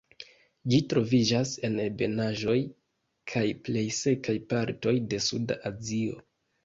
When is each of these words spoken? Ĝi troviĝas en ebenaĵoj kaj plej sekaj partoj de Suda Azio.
Ĝi 0.71 0.77
troviĝas 0.93 1.51
en 1.69 1.75
ebenaĵoj 1.83 2.57
kaj 3.35 3.45
plej 3.69 3.87
sekaj 3.99 4.37
partoj 4.55 4.95
de 5.13 5.21
Suda 5.27 5.63
Azio. 5.73 6.19